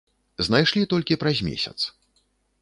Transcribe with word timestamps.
Знайшлі 0.45 0.85
толькі 0.93 1.19
праз 1.25 1.43
месяц. 1.49 1.77